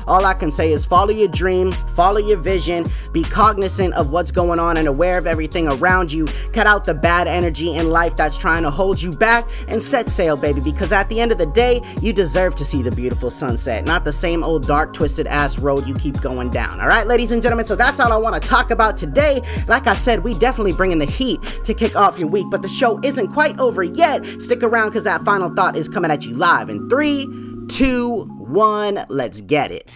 all 0.06 0.24
I 0.26 0.34
can 0.34 0.50
say 0.52 0.72
is 0.72 0.84
follow 0.84 1.12
your 1.12 1.28
dream, 1.28 1.72
follow 1.72 2.18
your 2.18 2.38
vision, 2.38 2.86
be 3.12 3.22
cognizant 3.22 3.94
of 3.94 4.10
what's 4.10 4.30
going 4.30 4.58
on 4.58 4.76
and 4.76 4.88
aware 4.88 5.16
of 5.18 5.26
everything 5.26 5.68
around 5.68 6.12
you. 6.12 6.26
Cut 6.52 6.66
out 6.66 6.84
the 6.84 6.94
bad 6.94 7.26
energy 7.28 7.76
in 7.76 7.90
life 7.90 8.16
that's 8.16 8.36
trying 8.36 8.62
to 8.64 8.70
hold 8.70 9.00
you 9.00 9.12
back 9.12 9.48
and 9.68 9.82
set 9.82 10.10
sail, 10.10 10.36
baby, 10.36 10.60
because 10.60 10.92
at 10.92 11.08
the 11.08 11.20
end 11.20 11.32
of 11.32 11.38
the 11.38 11.46
day, 11.46 11.80
you 12.00 12.12
deserve 12.12 12.54
to 12.56 12.64
see 12.64 12.82
the 12.82 12.90
beautiful 13.04 13.30
sunset, 13.30 13.84
not 13.84 14.02
the 14.02 14.10
same 14.10 14.42
old 14.42 14.66
dark, 14.66 14.94
twisted 14.94 15.26
ass 15.26 15.58
road 15.58 15.86
you 15.86 15.94
keep 15.94 16.18
going 16.22 16.48
down. 16.48 16.80
All 16.80 16.88
right, 16.88 17.06
ladies 17.06 17.32
and 17.32 17.42
gentlemen, 17.42 17.66
so 17.66 17.76
that's 17.76 18.00
all 18.00 18.10
I 18.10 18.16
want 18.16 18.42
to 18.42 18.48
talk 18.48 18.70
about 18.70 18.96
today. 18.96 19.42
Like 19.68 19.86
I 19.86 19.92
said, 19.92 20.24
we 20.24 20.32
definitely 20.38 20.72
bringing 20.72 21.00
the 21.00 21.04
heat 21.04 21.42
to 21.66 21.74
kick 21.74 21.96
off 21.96 22.18
your 22.18 22.30
week, 22.30 22.46
but 22.50 22.62
the 22.62 22.68
show 22.68 22.98
isn't 23.04 23.30
quite 23.34 23.58
over 23.58 23.82
yet. 23.82 24.24
Stick 24.40 24.62
around 24.62 24.88
because 24.88 25.04
that 25.04 25.20
final 25.20 25.54
thought 25.54 25.76
is 25.76 25.86
coming 25.86 26.10
at 26.10 26.24
you 26.24 26.32
live 26.32 26.70
in 26.70 26.88
three, 26.88 27.28
two, 27.68 28.22
one. 28.38 29.04
Let's 29.10 29.42
get 29.42 29.70
it. 29.70 29.90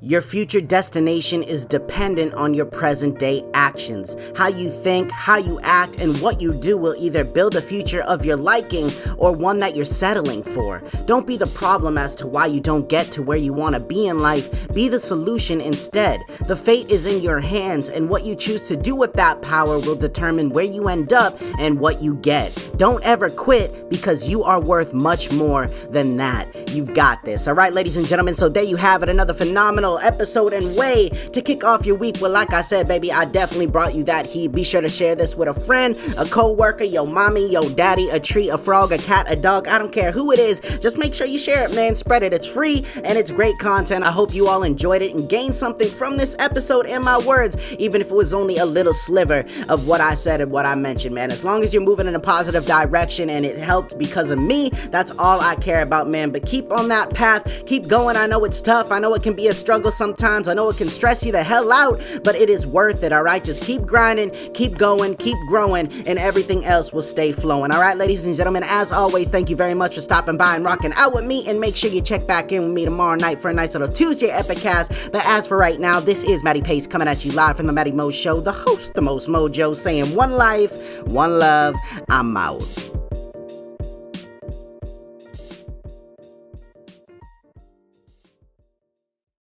Your 0.00 0.22
future 0.22 0.60
destination 0.60 1.42
is 1.42 1.66
dependent 1.66 2.32
on 2.34 2.54
your 2.54 2.66
present 2.66 3.18
day 3.18 3.42
actions. 3.52 4.14
How 4.36 4.46
you 4.46 4.70
think, 4.70 5.10
how 5.10 5.38
you 5.38 5.58
act, 5.64 6.00
and 6.00 6.20
what 6.20 6.40
you 6.40 6.52
do 6.52 6.76
will 6.76 6.94
either 6.96 7.24
build 7.24 7.56
a 7.56 7.60
future 7.60 8.02
of 8.02 8.24
your 8.24 8.36
liking 8.36 8.92
or 9.16 9.32
one 9.32 9.58
that 9.58 9.74
you're 9.74 9.84
settling 9.84 10.44
for. 10.44 10.84
Don't 11.06 11.26
be 11.26 11.36
the 11.36 11.48
problem 11.48 11.98
as 11.98 12.14
to 12.14 12.28
why 12.28 12.46
you 12.46 12.60
don't 12.60 12.88
get 12.88 13.10
to 13.10 13.24
where 13.24 13.38
you 13.38 13.52
want 13.52 13.74
to 13.74 13.80
be 13.80 14.06
in 14.06 14.20
life. 14.20 14.72
Be 14.72 14.88
the 14.88 15.00
solution 15.00 15.60
instead. 15.60 16.20
The 16.46 16.54
fate 16.54 16.88
is 16.90 17.04
in 17.04 17.20
your 17.20 17.40
hands, 17.40 17.88
and 17.88 18.08
what 18.08 18.22
you 18.22 18.36
choose 18.36 18.68
to 18.68 18.76
do 18.76 18.94
with 18.94 19.14
that 19.14 19.42
power 19.42 19.80
will 19.80 19.96
determine 19.96 20.50
where 20.50 20.64
you 20.64 20.86
end 20.86 21.12
up 21.12 21.36
and 21.58 21.80
what 21.80 22.00
you 22.00 22.14
get. 22.14 22.56
Don't 22.76 23.02
ever 23.02 23.30
quit 23.30 23.90
because 23.90 24.28
you 24.28 24.44
are 24.44 24.60
worth 24.60 24.94
much 24.94 25.32
more 25.32 25.66
than 25.90 26.18
that. 26.18 26.70
You've 26.70 26.94
got 26.94 27.24
this. 27.24 27.48
All 27.48 27.54
right, 27.54 27.74
ladies 27.74 27.96
and 27.96 28.06
gentlemen, 28.06 28.36
so 28.36 28.48
there 28.48 28.62
you 28.62 28.76
have 28.76 29.02
it. 29.02 29.08
Another 29.08 29.34
phenomenal 29.34 29.87
episode 29.96 30.52
and 30.52 30.76
way 30.76 31.08
to 31.08 31.42
kick 31.42 31.64
off 31.64 31.86
your 31.86 31.96
week. 31.96 32.16
Well, 32.20 32.30
like 32.30 32.52
I 32.52 32.62
said, 32.62 32.86
baby, 32.86 33.10
I 33.10 33.24
definitely 33.24 33.66
brought 33.66 33.94
you 33.94 34.04
that 34.04 34.26
heat. 34.26 34.52
Be 34.52 34.64
sure 34.64 34.80
to 34.80 34.88
share 34.88 35.14
this 35.14 35.34
with 35.36 35.48
a 35.48 35.58
friend, 35.58 35.98
a 36.18 36.24
co-worker, 36.26 36.84
your 36.84 37.06
mommy, 37.06 37.50
your 37.50 37.68
daddy, 37.70 38.08
a 38.10 38.20
tree, 38.20 38.50
a 38.50 38.58
frog, 38.58 38.92
a 38.92 38.98
cat, 38.98 39.26
a 39.30 39.36
dog. 39.36 39.68
I 39.68 39.78
don't 39.78 39.92
care 39.92 40.12
who 40.12 40.32
it 40.32 40.38
is. 40.38 40.60
Just 40.80 40.98
make 40.98 41.14
sure 41.14 41.26
you 41.26 41.38
share 41.38 41.64
it, 41.64 41.74
man. 41.74 41.94
Spread 41.94 42.22
it. 42.22 42.32
It's 42.32 42.46
free 42.46 42.84
and 43.04 43.18
it's 43.18 43.30
great 43.30 43.58
content. 43.58 44.04
I 44.04 44.10
hope 44.10 44.34
you 44.34 44.48
all 44.48 44.62
enjoyed 44.62 45.02
it 45.02 45.14
and 45.14 45.28
gained 45.28 45.56
something 45.56 45.88
from 45.88 46.16
this 46.16 46.36
episode 46.38 46.86
and 46.86 47.04
my 47.04 47.18
words, 47.18 47.56
even 47.78 48.00
if 48.00 48.10
it 48.10 48.14
was 48.14 48.34
only 48.34 48.58
a 48.58 48.66
little 48.66 48.92
sliver 48.92 49.44
of 49.68 49.86
what 49.86 50.00
I 50.00 50.14
said 50.14 50.40
and 50.40 50.50
what 50.50 50.66
I 50.66 50.74
mentioned, 50.74 51.14
man. 51.14 51.30
As 51.30 51.44
long 51.44 51.62
as 51.62 51.72
you're 51.72 51.82
moving 51.82 52.06
in 52.06 52.14
a 52.14 52.20
positive 52.20 52.66
direction 52.66 53.30
and 53.30 53.44
it 53.44 53.58
helped 53.58 53.98
because 53.98 54.30
of 54.30 54.38
me, 54.42 54.70
that's 54.90 55.12
all 55.18 55.40
I 55.40 55.54
care 55.56 55.82
about, 55.82 56.08
man. 56.08 56.30
But 56.30 56.46
keep 56.46 56.72
on 56.72 56.88
that 56.88 57.14
path. 57.14 57.64
Keep 57.66 57.88
going. 57.88 58.16
I 58.16 58.26
know 58.26 58.44
it's 58.44 58.60
tough. 58.60 58.90
I 58.90 58.98
know 58.98 59.14
it 59.14 59.22
can 59.22 59.34
be 59.34 59.48
a 59.48 59.54
struggle 59.54 59.77
struggle 59.78 59.92
sometimes. 59.92 60.48
I 60.48 60.54
know 60.54 60.68
it 60.70 60.76
can 60.76 60.88
stress 60.88 61.24
you 61.24 61.30
the 61.30 61.44
hell 61.44 61.72
out, 61.72 62.00
but 62.24 62.34
it 62.34 62.50
is 62.50 62.66
worth 62.66 63.04
it, 63.04 63.12
all 63.12 63.22
right? 63.22 63.44
Just 63.44 63.62
keep 63.62 63.82
grinding, 63.82 64.30
keep 64.52 64.76
going, 64.76 65.14
keep 65.14 65.38
growing, 65.46 65.86
and 66.08 66.18
everything 66.18 66.64
else 66.64 66.92
will 66.92 67.02
stay 67.02 67.30
flowing, 67.30 67.70
all 67.70 67.80
right, 67.80 67.96
ladies 67.96 68.26
and 68.26 68.34
gentlemen? 68.34 68.64
As 68.66 68.90
always, 68.90 69.30
thank 69.30 69.48
you 69.48 69.54
very 69.54 69.74
much 69.74 69.94
for 69.94 70.00
stopping 70.00 70.36
by 70.36 70.56
and 70.56 70.64
rocking 70.64 70.92
out 70.96 71.14
with 71.14 71.24
me, 71.24 71.48
and 71.48 71.60
make 71.60 71.76
sure 71.76 71.90
you 71.90 72.00
check 72.00 72.26
back 72.26 72.50
in 72.50 72.64
with 72.64 72.72
me 72.72 72.84
tomorrow 72.86 73.14
night 73.14 73.40
for 73.40 73.50
a 73.50 73.54
nice 73.54 73.74
little 73.74 73.86
Tuesday 73.86 74.30
Epicast. 74.30 75.12
But 75.12 75.24
as 75.26 75.46
for 75.46 75.56
right 75.56 75.78
now, 75.78 76.00
this 76.00 76.24
is 76.24 76.42
Matty 76.42 76.62
Pace 76.62 76.88
coming 76.88 77.06
at 77.06 77.24
you 77.24 77.30
live 77.30 77.56
from 77.56 77.66
the 77.66 77.72
Matty 77.72 77.92
Mo 77.92 78.10
Show, 78.10 78.40
the 78.40 78.50
host, 78.50 78.94
the 78.94 79.02
most 79.02 79.28
mojo, 79.28 79.76
saying 79.76 80.12
one 80.12 80.32
life, 80.32 81.06
one 81.06 81.38
love, 81.38 81.76
I'm 82.08 82.36
out. 82.36 82.87